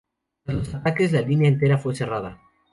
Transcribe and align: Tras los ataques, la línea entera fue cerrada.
Tras 0.45 0.57
los 0.57 0.73
ataques, 0.73 1.11
la 1.11 1.21
línea 1.21 1.47
entera 1.47 1.77
fue 1.77 1.93
cerrada. 1.93 2.41